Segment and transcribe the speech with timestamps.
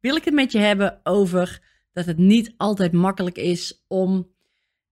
[0.00, 1.62] wil ik het met je hebben over
[1.92, 4.30] dat het niet altijd makkelijk is om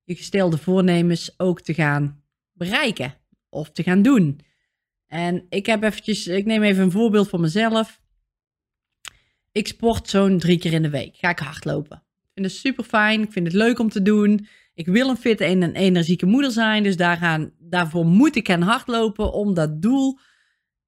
[0.04, 3.14] je gestelde voornemens ook te gaan bereiken
[3.48, 4.40] of te gaan doen.
[5.06, 8.00] En ik heb eventjes, ik neem even een voorbeeld van mezelf.
[9.52, 11.16] Ik sport zo'n drie keer in de week.
[11.16, 11.96] Ga ik hardlopen.
[11.96, 13.22] Ik vind het super fijn.
[13.22, 14.46] Ik vind het leuk om te doen.
[14.74, 16.82] Ik wil een fitte en een energieke moeder zijn.
[16.82, 16.96] Dus
[17.58, 20.18] daarvoor moet ik gaan hardlopen om dat doel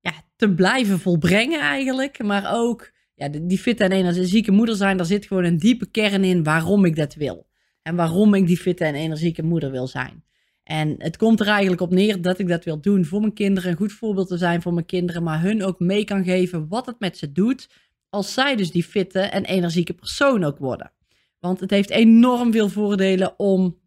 [0.01, 2.23] ja, te blijven volbrengen eigenlijk.
[2.23, 6.25] Maar ook ja, die fitte en energieke moeder zijn, daar zit gewoon een diepe kern
[6.25, 7.47] in waarom ik dat wil.
[7.83, 10.25] En waarom ik die fitte en energieke moeder wil zijn.
[10.63, 13.71] En het komt er eigenlijk op neer dat ik dat wil doen voor mijn kinderen.
[13.71, 15.23] Een goed voorbeeld te zijn voor mijn kinderen.
[15.23, 17.69] Maar hun ook mee kan geven wat het met ze doet.
[18.09, 20.93] Als zij dus die fitte en energieke persoon ook worden.
[21.39, 23.79] Want het heeft enorm veel voordelen om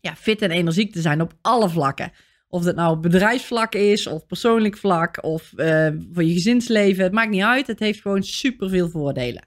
[0.00, 2.12] ja, fit en energiek te zijn op alle vlakken.
[2.50, 7.04] Of dat nou bedrijfsvlak is, of persoonlijk vlak, of uh, voor je gezinsleven.
[7.04, 7.66] Het maakt niet uit.
[7.66, 9.46] Het heeft gewoon super veel voordelen.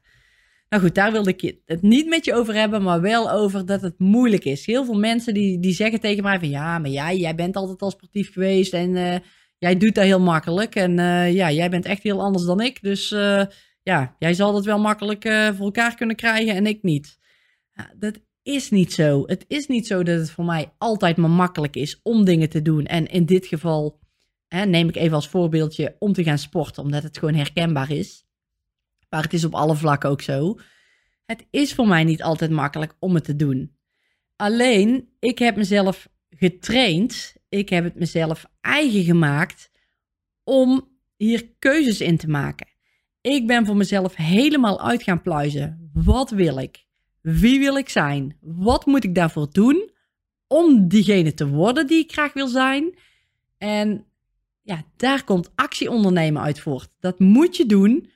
[0.70, 3.82] Nou goed, daar wilde ik het niet met je over hebben, maar wel over dat
[3.82, 4.66] het moeilijk is.
[4.66, 7.82] Heel veel mensen die, die zeggen tegen mij van ja, maar jij, jij bent altijd
[7.82, 9.16] al sportief geweest en uh,
[9.58, 10.76] jij doet dat heel makkelijk.
[10.76, 12.82] En uh, ja, jij bent echt heel anders dan ik.
[12.82, 13.10] Dus
[13.84, 15.24] ja, jij zal dat wel makkelijk
[15.56, 17.18] voor elkaar kunnen krijgen en ik niet.
[17.74, 19.24] Ja, dat is niet zo.
[19.26, 22.62] Het is niet zo dat het voor mij altijd maar makkelijk is om dingen te
[22.62, 22.86] doen.
[22.86, 24.00] En in dit geval
[24.48, 28.26] hè, neem ik even als voorbeeldje om te gaan sporten, omdat het gewoon herkenbaar is.
[29.10, 30.60] Maar het is op alle vlakken ook zo.
[31.26, 33.76] Het is voor mij niet altijd makkelijk om het te doen.
[34.36, 37.36] Alleen, ik heb mezelf getraind.
[37.50, 39.72] Ik heb het mezelf eigen gemaakt
[40.44, 42.68] om hier keuzes in te maken.
[43.22, 45.90] Ik ben voor mezelf helemaal uit gaan pluizen.
[45.94, 46.86] Wat wil ik?
[47.22, 48.38] Wie wil ik zijn?
[48.42, 49.90] Wat moet ik daarvoor doen
[50.48, 52.98] om diegene te worden die ik graag wil zijn?
[53.58, 54.06] En
[54.62, 56.90] ja, daar komt actie ondernemen uit voort.
[57.00, 58.10] Dat moet je doen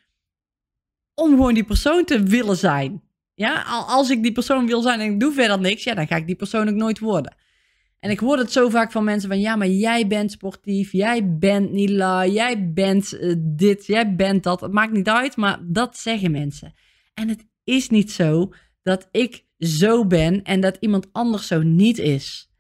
[1.14, 3.04] om gewoon die persoon te willen zijn.
[3.34, 6.16] Ja, als ik die persoon wil zijn en ik doe verder niks, ja, dan ga
[6.16, 7.36] ik die persoon ook nooit worden.
[8.00, 11.38] En ik hoor het zo vaak van mensen van, ja, maar jij bent sportief, jij
[11.38, 14.62] bent niet lui, jij bent uh, dit, jij bent dat.
[14.62, 16.74] Het maakt niet uit, maar dat zeggen mensen.
[17.14, 18.54] En het is niet zo
[18.86, 22.52] dat ik zo ben en dat iemand anders zo niet is.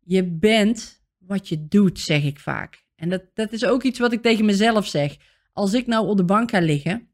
[0.00, 2.84] Je bent wat je doet, zeg ik vaak.
[2.96, 5.16] En dat, dat is ook iets wat ik tegen mezelf zeg.
[5.52, 7.08] Als ik nou op de bank ga liggen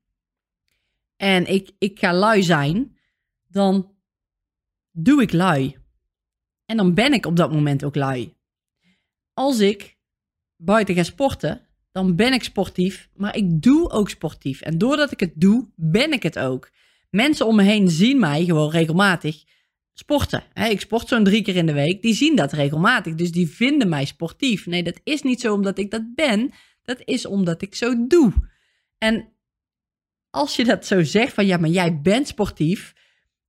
[1.17, 2.97] en ik, ik ga lui zijn,
[3.49, 3.95] dan
[4.91, 5.77] doe ik lui.
[6.65, 8.35] En dan ben ik op dat moment ook lui.
[9.33, 9.99] Als ik
[10.57, 14.61] buiten ga sporten, dan ben ik sportief, maar ik doe ook sportief.
[14.61, 16.71] En doordat ik het doe, ben ik het ook
[17.13, 19.45] mensen om me heen zien mij gewoon regelmatig
[19.95, 20.43] sporten.
[20.55, 22.03] ik sport zo'n drie keer in de week.
[22.03, 23.15] Die zien dat regelmatig.
[23.15, 24.67] Dus die vinden mij sportief.
[24.67, 26.51] Nee, dat is niet zo omdat ik dat ben.
[26.83, 28.33] Dat is omdat ik zo doe.
[28.99, 29.33] En
[30.31, 32.93] als je dat zo zegt van ja, maar jij bent sportief.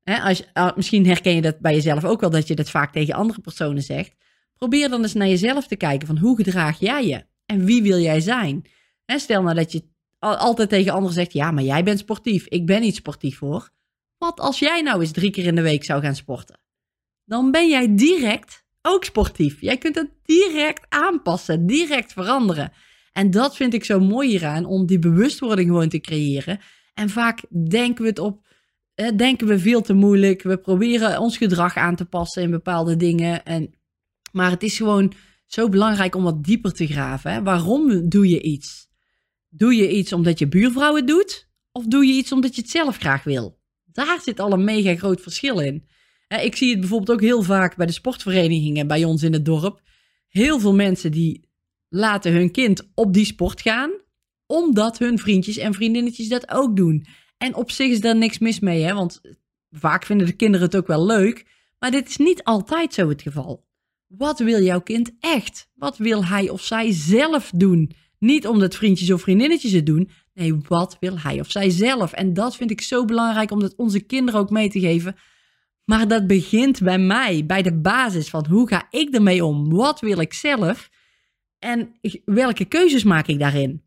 [0.04, 3.14] als, ah, misschien herken je dat bij jezelf ook wel dat je dat vaak tegen
[3.14, 4.16] andere personen zegt.
[4.56, 7.26] Probeer dan eens naar jezelf te kijken van hoe gedraag jij je?
[7.46, 8.66] En wie wil jij zijn?
[9.06, 9.93] stel nou dat je
[10.24, 12.48] altijd tegen anderen zegt: Ja, maar jij bent sportief.
[12.48, 13.70] Ik ben niet sportief hoor.
[14.18, 16.60] Wat als jij nou eens drie keer in de week zou gaan sporten?
[17.26, 19.62] Dan ben jij direct ook sportief.
[19.62, 22.72] Jij kunt het direct aanpassen, direct veranderen.
[23.12, 26.60] En dat vind ik zo mooi hieraan, om die bewustwording gewoon te creëren.
[26.94, 28.48] En vaak denken we het op,
[29.16, 30.42] denken we veel te moeilijk.
[30.42, 33.46] We proberen ons gedrag aan te passen in bepaalde dingen.
[33.46, 33.74] En,
[34.32, 35.14] maar het is gewoon
[35.46, 37.32] zo belangrijk om wat dieper te graven.
[37.32, 37.44] Hè?
[37.44, 38.92] Waarom doe je iets?
[39.56, 41.48] Doe je iets omdat je buurvrouw het doet?
[41.72, 43.60] Of doe je iets omdat je het zelf graag wil?
[43.86, 45.88] Daar zit al een mega groot verschil in.
[46.28, 49.82] Ik zie het bijvoorbeeld ook heel vaak bij de sportverenigingen bij ons in het dorp.
[50.28, 51.50] Heel veel mensen die
[51.90, 53.92] laten hun kind op die sport gaan,
[54.46, 57.06] omdat hun vriendjes en vriendinnetjes dat ook doen.
[57.38, 58.94] En op zich is daar niks mis mee, hè?
[58.94, 59.22] want
[59.72, 61.46] vaak vinden de kinderen het ook wel leuk.
[61.80, 63.66] Maar dit is niet altijd zo het geval.
[64.08, 65.70] Wat wil jouw kind echt?
[65.74, 67.92] Wat wil hij of zij zelf doen?
[68.24, 70.10] Niet omdat vriendjes of vriendinnetjes het doen.
[70.34, 72.12] Nee, wat wil hij of zij zelf?
[72.12, 75.16] En dat vind ik zo belangrijk om dat onze kinderen ook mee te geven.
[75.86, 79.70] Maar dat begint bij mij, bij de basis van hoe ga ik ermee om?
[79.70, 80.90] Wat wil ik zelf?
[81.60, 83.84] En welke keuzes maak ik daarin?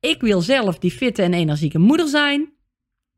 [0.00, 2.52] Ik wil zelf die fitte en energieke moeder zijn.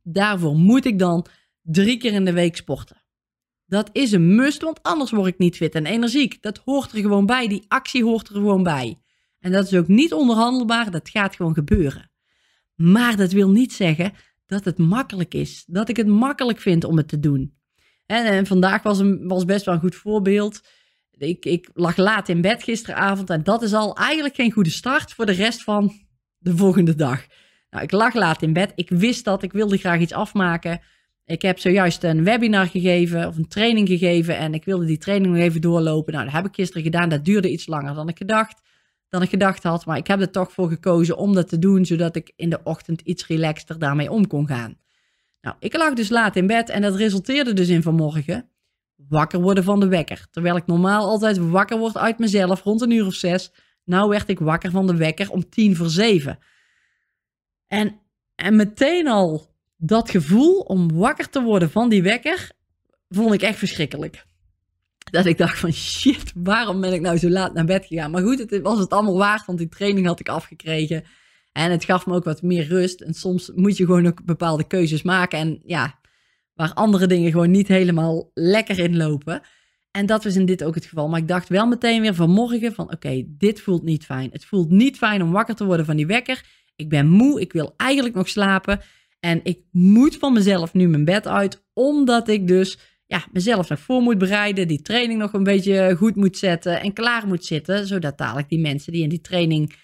[0.02, 1.26] Daarvoor moet ik dan
[1.62, 3.02] drie keer in de week sporten.
[3.66, 6.42] Dat is een must, want anders word ik niet fit en energiek.
[6.42, 7.48] Dat hoort er gewoon bij.
[7.48, 8.98] Die actie hoort er gewoon bij.
[9.44, 10.90] En dat is ook niet onderhandelbaar.
[10.90, 12.10] Dat gaat gewoon gebeuren.
[12.74, 14.12] Maar dat wil niet zeggen
[14.46, 15.64] dat het makkelijk is.
[15.66, 17.54] Dat ik het makkelijk vind om het te doen.
[18.06, 20.60] En, en vandaag was, een, was best wel een goed voorbeeld.
[21.10, 25.12] Ik, ik lag laat in bed gisteravond en dat is al eigenlijk geen goede start
[25.12, 25.92] voor de rest van
[26.38, 27.26] de volgende dag.
[27.70, 28.72] Nou, ik lag laat in bed.
[28.74, 29.42] Ik wist dat.
[29.42, 30.80] Ik wilde graag iets afmaken.
[31.24, 35.32] Ik heb zojuist een webinar gegeven of een training gegeven en ik wilde die training
[35.32, 36.12] nog even doorlopen.
[36.12, 37.08] Nou, dat heb ik gisteren gedaan.
[37.08, 38.62] Dat duurde iets langer dan ik gedacht,
[39.14, 39.86] dan ik gedacht had.
[39.86, 42.60] Maar ik heb er toch voor gekozen om dat te doen, zodat ik in de
[42.64, 44.76] ochtend iets relaxter daarmee om kon gaan.
[45.40, 48.48] Nou, ik lag dus laat in bed en dat resulteerde dus in vanmorgen
[49.08, 50.26] wakker worden van de wekker.
[50.30, 53.52] Terwijl ik normaal altijd wakker word uit mezelf rond een uur of zes.
[53.84, 56.38] Nou werd ik wakker van de wekker om tien voor zeven.
[57.66, 58.00] En,
[58.34, 62.50] en meteen al dat gevoel om wakker te worden van die wekker,
[63.08, 64.26] vond ik echt verschrikkelijk.
[65.10, 68.10] Dat ik dacht van shit, waarom ben ik nou zo laat naar bed gegaan?
[68.10, 71.04] Maar goed, het was het allemaal waard, want die training had ik afgekregen.
[71.52, 73.00] En het gaf me ook wat meer rust.
[73.00, 75.38] En soms moet je gewoon ook bepaalde keuzes maken.
[75.38, 75.98] En ja,
[76.54, 79.42] waar andere dingen gewoon niet helemaal lekker in lopen.
[79.90, 81.08] En dat was in dit ook het geval.
[81.08, 84.30] Maar ik dacht wel meteen weer vanmorgen van oké, dit voelt niet fijn.
[84.32, 86.44] Het voelt niet fijn om wakker te worden van die wekker.
[86.76, 88.80] Ik ben moe, ik wil eigenlijk nog slapen.
[89.20, 93.80] En ik moet van mezelf nu mijn bed uit, omdat ik dus ja, mezelf nog
[93.80, 97.86] voor moet bereiden, die training nog een beetje goed moet zetten en klaar moet zitten,
[97.86, 99.74] zodat dadelijk die mensen die in die training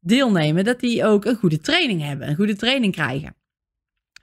[0.00, 3.36] deelnemen, dat die ook een goede training hebben, een goede training krijgen.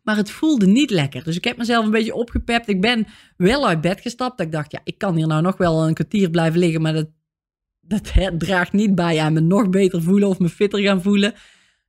[0.04, 1.24] Maar het voelde niet lekker.
[1.24, 2.68] Dus ik heb mezelf een beetje opgepept.
[2.68, 3.07] Ik ben
[3.38, 4.40] wel uit bed gestapt.
[4.40, 7.08] Ik dacht, ja, ik kan hier nou nog wel een kwartier blijven liggen, maar dat,
[7.80, 11.34] dat draagt niet bij aan me nog beter voelen of me fitter gaan voelen.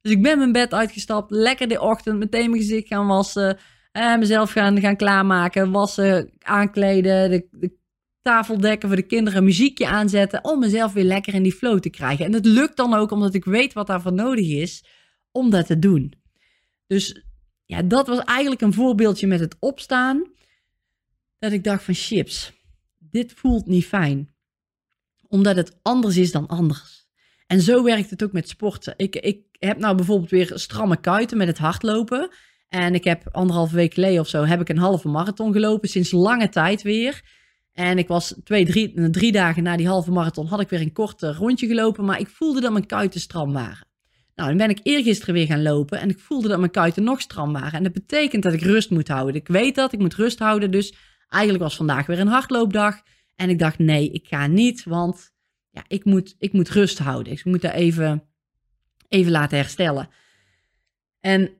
[0.01, 3.59] Dus ik ben mijn bed uitgestapt, lekker de ochtend, meteen mijn gezicht gaan wassen.
[3.97, 7.79] Eh, mezelf gaan, gaan klaarmaken, wassen, aankleden, de, de
[8.23, 10.45] tafel dekken voor de kinderen, muziekje aanzetten.
[10.45, 12.25] Om mezelf weer lekker in die flow te krijgen.
[12.25, 14.85] En het lukt dan ook omdat ik weet wat daarvoor nodig is
[15.31, 16.13] om dat te doen.
[16.87, 17.25] Dus
[17.65, 20.31] ja, dat was eigenlijk een voorbeeldje met het opstaan.
[21.39, 22.53] Dat ik dacht van chips,
[22.99, 24.35] dit voelt niet fijn.
[25.29, 27.07] Omdat het anders is dan anders.
[27.47, 28.95] En zo werkt het ook met sporten.
[28.97, 32.31] Ik, ik heb nou bijvoorbeeld weer stramme kuiten met het hardlopen.
[32.69, 35.89] En ik heb anderhalve week geleden of zo heb ik een halve marathon gelopen.
[35.89, 37.23] Sinds lange tijd weer.
[37.73, 40.93] En ik was twee, drie, drie dagen na die halve marathon had ik weer een
[40.93, 42.05] kort rondje gelopen.
[42.05, 43.87] Maar ik voelde dat mijn kuiten stram waren.
[44.35, 47.21] Nou, dan ben ik eergisteren weer gaan lopen en ik voelde dat mijn kuiten nog
[47.21, 47.73] stram waren.
[47.73, 49.35] En dat betekent dat ik rust moet houden.
[49.35, 50.71] Ik weet dat, ik moet rust houden.
[50.71, 50.95] Dus
[51.29, 53.03] eigenlijk was vandaag weer een hardloopdag.
[53.37, 55.33] En ik dacht, nee, ik ga niet, want
[55.71, 57.33] ja, ik, moet, ik moet rust houden.
[57.33, 58.25] Ik moet daar even,
[59.09, 60.09] even laten herstellen.
[61.21, 61.51] En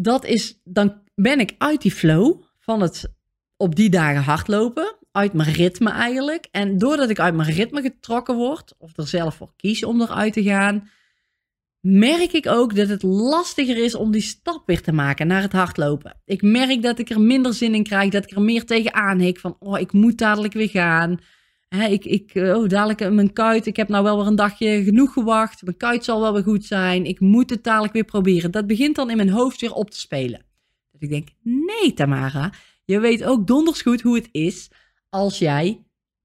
[0.00, 3.14] dat is, dan ben ik uit die flow van het
[3.56, 6.48] op die dagen hardlopen, uit mijn ritme eigenlijk.
[6.50, 10.32] En doordat ik uit mijn ritme getrokken word, of er zelf voor kies om eruit
[10.32, 10.88] te gaan,
[11.80, 15.52] merk ik ook dat het lastiger is om die stap weer te maken naar het
[15.52, 16.20] hardlopen.
[16.24, 19.38] Ik merk dat ik er minder zin in krijg, dat ik er meer tegenaan hik
[19.38, 21.18] van, oh, ik moet dadelijk weer gaan.
[21.68, 24.84] Hè, ik, ik, eh, oh, dadelijk mijn kuit, ik heb nou wel weer een dagje
[24.84, 25.62] genoeg gewacht.
[25.62, 27.04] Mijn kuit zal wel weer goed zijn.
[27.04, 28.50] Ik moet het dadelijk weer proberen.
[28.50, 30.44] Dat begint dan in mijn hoofd weer op te spelen.
[30.92, 32.52] Dat ik denk, nee Tamara,
[32.84, 34.70] je weet ook donders goed hoe het is
[35.08, 35.82] als jij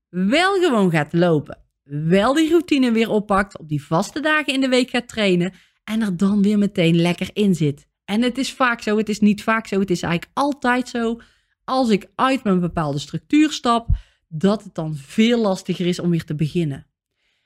[0.10, 1.62] wel gewoon gaat lopen.
[1.84, 6.02] Wel die routine weer oppakt, op die vaste dagen in de week gaat trainen en
[6.02, 7.88] er dan weer meteen lekker in zit.
[8.06, 11.20] En het is vaak zo, het is niet vaak zo, het is eigenlijk altijd zo.
[11.64, 13.88] Als ik uit mijn bepaalde structuur stap,
[14.36, 16.88] dat het dan veel lastiger is om weer te beginnen.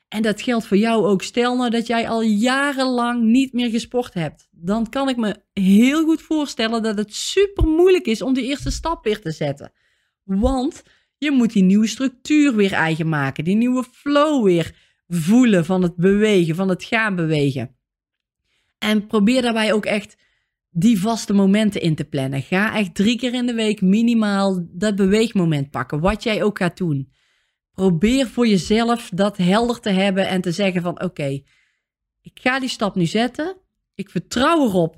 [0.08, 1.22] En dat geldt voor jou ook.
[1.22, 4.48] Stel nou dat jij al jarenlang niet meer gesport hebt.
[4.50, 8.70] Dan kan ik me heel goed voorstellen dat het super moeilijk is om die eerste
[8.70, 9.72] stap weer te zetten.
[10.24, 10.82] Want
[11.18, 13.44] je moet die nieuwe structuur weer eigen maken.
[13.44, 14.74] Die nieuwe flow weer
[15.08, 17.76] voelen van het bewegen, van het gaan bewegen.
[18.78, 20.16] En probeer daarbij ook echt
[20.70, 22.42] die vaste momenten in te plannen.
[22.42, 26.76] Ga echt drie keer in de week minimaal dat beweegmoment pakken, wat jij ook gaat
[26.76, 27.12] doen.
[27.72, 31.42] Probeer voor jezelf dat helder te hebben en te zeggen van oké,
[32.20, 33.56] ik ga die stap nu zetten.
[33.94, 34.96] Ik vertrouw erop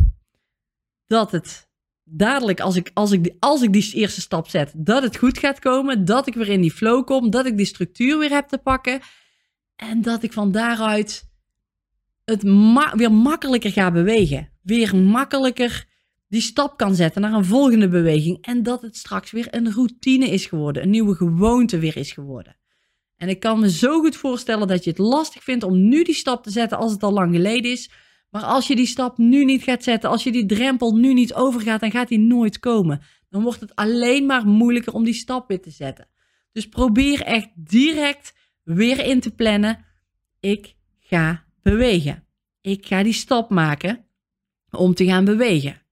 [1.07, 1.69] dat het
[2.05, 5.59] dadelijk, als ik, als, ik, als ik die eerste stap zet, dat het goed gaat
[5.59, 6.05] komen.
[6.05, 9.01] Dat ik weer in die flow kom, dat ik die structuur weer heb te pakken.
[9.77, 11.30] En dat ik van daaruit
[12.31, 12.43] het
[12.97, 15.89] weer makkelijker ga bewegen weer makkelijker
[16.29, 18.39] die stap kan zetten naar een volgende beweging.
[18.41, 22.57] En dat het straks weer een routine is geworden, een nieuwe gewoonte weer is geworden.
[23.17, 26.15] En ik kan me zo goed voorstellen dat je het lastig vindt om nu die
[26.15, 27.91] stap te zetten als het al lang geleden is.
[28.31, 31.35] Maar als je die stap nu niet gaat zetten, als je die drempel nu niet
[31.35, 33.01] overgaat, dan gaat die nooit komen.
[33.29, 36.09] Dan wordt het alleen maar moeilijker om die stap weer te zetten.
[36.53, 39.85] Dus probeer echt direct weer in te plannen.
[40.41, 42.25] Ik ga bewegen.
[42.61, 44.05] Ik ga die stap maken
[44.71, 45.83] om te gaan bewegen.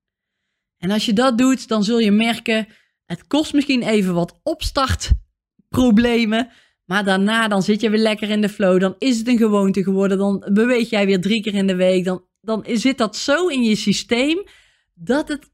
[0.79, 2.67] En als je dat doet, dan zul je merken,
[3.05, 6.51] het kost misschien even wat opstartproblemen.
[6.85, 8.81] Maar daarna dan zit je weer lekker in de flow.
[8.81, 10.19] Dan is het een gewoonte geworden.
[10.19, 12.05] Dan beweeg jij weer drie keer in de week.
[12.05, 14.47] Dan, dan zit dat zo in je systeem
[14.95, 15.51] dat het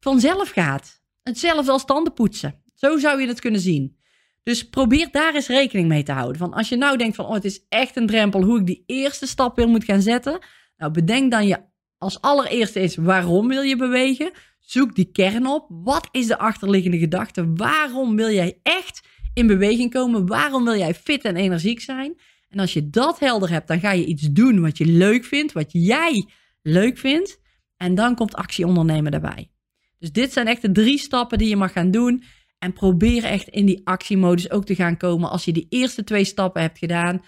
[0.00, 1.02] vanzelf gaat.
[1.22, 2.62] Hetzelfde als tanden poetsen.
[2.74, 3.96] Zo zou je het kunnen zien.
[4.44, 6.36] Dus probeer daar eens rekening mee te houden.
[6.36, 8.82] Van als je nou denkt van, oh, het is echt een drempel hoe ik die
[8.86, 10.38] eerste stap weer moet gaan zetten.
[10.76, 11.58] Nou, bedenk dan je
[11.98, 14.30] als allereerste is waarom wil je bewegen?
[14.58, 15.66] Zoek die kern op.
[15.68, 17.52] Wat is de achterliggende gedachte?
[17.54, 20.26] Waarom wil jij echt in beweging komen?
[20.26, 22.20] Waarom wil jij fit en energiek zijn?
[22.48, 25.52] En als je dat helder hebt, dan ga je iets doen wat je leuk vindt,
[25.52, 26.28] wat jij
[26.62, 27.40] leuk vindt.
[27.76, 29.50] En dan komt actie ondernemen daarbij.
[29.98, 32.22] Dus dit zijn echt de drie stappen die je mag gaan doen.
[32.64, 36.24] En probeer echt in die actiemodus ook te gaan komen als je die eerste twee
[36.24, 37.22] stappen hebt gedaan.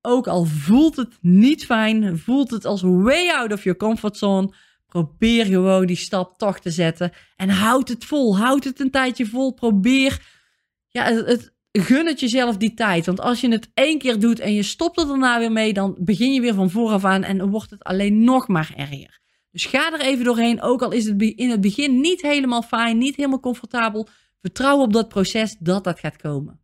[0.00, 4.52] Ook al voelt het niet fijn, voelt het als way out of your comfort zone.
[4.86, 7.12] Probeer gewoon die stap toch te zetten.
[7.36, 8.38] En houd het vol.
[8.38, 9.54] Houd het een tijdje vol.
[9.54, 10.26] Probeer.
[10.88, 13.06] Ja, het, het, gun het jezelf die tijd.
[13.06, 15.96] Want als je het één keer doet en je stopt er daarna weer mee, dan
[15.98, 19.20] begin je weer van vooraf aan en dan wordt het alleen nog maar erger.
[19.50, 20.62] Dus ga er even doorheen.
[20.62, 24.08] Ook al is het in het begin niet helemaal fijn, niet helemaal comfortabel.
[24.46, 26.60] Vertrouw op dat proces dat dat gaat komen.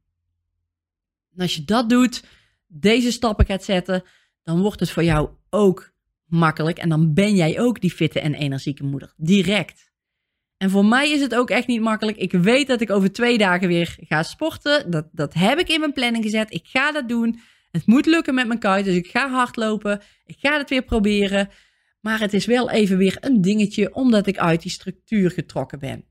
[1.35, 2.25] En als je dat doet,
[2.67, 4.03] deze stappen gaat zetten,
[4.43, 5.93] dan wordt het voor jou ook
[6.25, 6.79] makkelijk.
[6.79, 9.13] En dan ben jij ook die fitte en energieke moeder.
[9.17, 9.93] Direct.
[10.57, 12.17] En voor mij is het ook echt niet makkelijk.
[12.17, 14.91] Ik weet dat ik over twee dagen weer ga sporten.
[14.91, 16.53] Dat, dat heb ik in mijn planning gezet.
[16.53, 17.41] Ik ga dat doen.
[17.71, 18.85] Het moet lukken met mijn kuit.
[18.85, 20.03] Dus ik ga hardlopen.
[20.25, 21.51] Ik ga het weer proberen.
[22.01, 26.11] Maar het is wel even weer een dingetje omdat ik uit die structuur getrokken ben.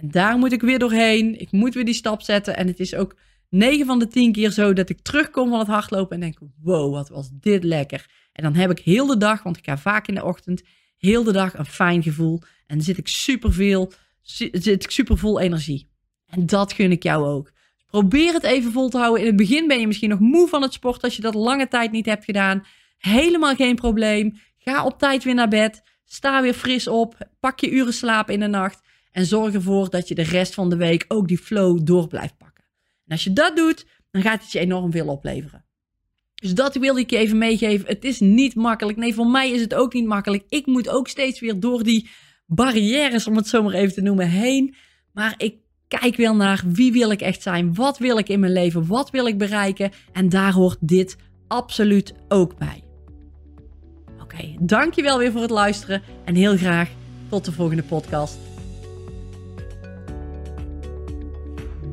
[0.00, 1.40] En daar moet ik weer doorheen.
[1.40, 2.56] Ik moet weer die stap zetten.
[2.56, 3.16] En het is ook
[3.48, 6.92] 9 van de 10 keer zo dat ik terugkom van het hardlopen en denk: wow,
[6.92, 8.06] wat was dit lekker.
[8.32, 10.62] En dan heb ik heel de dag, want ik ga vaak in de ochtend,
[10.98, 12.40] heel de dag een fijn gevoel.
[12.66, 15.90] En zit ik super veel, zit ik super vol energie.
[16.26, 17.52] En dat gun ik jou ook.
[17.86, 19.20] Probeer het even vol te houden.
[19.20, 21.68] In het begin ben je misschien nog moe van het sport als je dat lange
[21.68, 22.64] tijd niet hebt gedaan.
[22.98, 24.38] Helemaal geen probleem.
[24.58, 25.82] Ga op tijd weer naar bed.
[26.04, 27.16] Sta weer fris op.
[27.40, 28.87] Pak je uren slaap in de nacht.
[29.12, 32.36] En zorg ervoor dat je de rest van de week ook die flow door blijft
[32.36, 32.64] pakken.
[33.04, 35.64] En als je dat doet, dan gaat het je enorm veel opleveren.
[36.34, 37.88] Dus dat wilde ik je even meegeven.
[37.88, 38.98] Het is niet makkelijk.
[38.98, 40.44] Nee, voor mij is het ook niet makkelijk.
[40.48, 42.08] Ik moet ook steeds weer door die
[42.46, 44.74] barrières, om het zo maar even te noemen, heen.
[45.12, 45.56] Maar ik
[45.88, 47.74] kijk wel naar wie wil ik echt zijn?
[47.74, 48.86] Wat wil ik in mijn leven?
[48.86, 49.90] Wat wil ik bereiken?
[50.12, 51.16] En daar hoort dit
[51.48, 52.82] absoluut ook bij.
[54.22, 56.90] Oké, dankjewel weer voor het luisteren en heel graag
[57.28, 58.47] tot de volgende podcast.